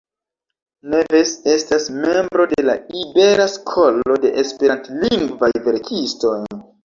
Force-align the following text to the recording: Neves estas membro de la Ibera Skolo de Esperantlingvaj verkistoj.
Neves 0.93 1.33
estas 1.55 1.85
membro 2.05 2.45
de 2.53 2.63
la 2.69 2.77
Ibera 3.03 3.47
Skolo 3.57 4.17
de 4.23 4.33
Esperantlingvaj 4.45 5.53
verkistoj. 5.69 6.35